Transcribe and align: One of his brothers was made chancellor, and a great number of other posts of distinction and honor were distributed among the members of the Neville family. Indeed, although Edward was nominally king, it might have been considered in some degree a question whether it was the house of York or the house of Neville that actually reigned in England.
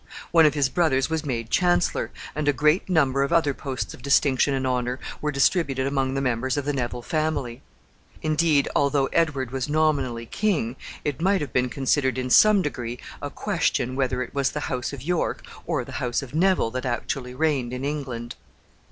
One 0.31 0.47
of 0.47 0.55
his 0.55 0.67
brothers 0.67 1.11
was 1.11 1.23
made 1.23 1.51
chancellor, 1.51 2.09
and 2.33 2.47
a 2.47 2.53
great 2.53 2.89
number 2.89 3.21
of 3.21 3.31
other 3.31 3.53
posts 3.53 3.93
of 3.93 4.01
distinction 4.01 4.51
and 4.55 4.65
honor 4.65 4.99
were 5.21 5.31
distributed 5.31 5.85
among 5.85 6.15
the 6.15 6.21
members 6.21 6.57
of 6.57 6.65
the 6.65 6.73
Neville 6.73 7.03
family. 7.03 7.61
Indeed, 8.23 8.67
although 8.75 9.05
Edward 9.13 9.51
was 9.51 9.69
nominally 9.69 10.25
king, 10.25 10.75
it 11.05 11.21
might 11.21 11.39
have 11.39 11.53
been 11.53 11.69
considered 11.69 12.17
in 12.17 12.31
some 12.31 12.63
degree 12.63 12.97
a 13.21 13.29
question 13.29 13.95
whether 13.95 14.23
it 14.23 14.33
was 14.33 14.49
the 14.53 14.61
house 14.71 14.91
of 14.91 15.03
York 15.03 15.43
or 15.67 15.85
the 15.85 15.91
house 16.01 16.23
of 16.23 16.33
Neville 16.33 16.71
that 16.71 16.85
actually 16.87 17.35
reigned 17.35 17.71
in 17.71 17.85
England. 17.85 18.33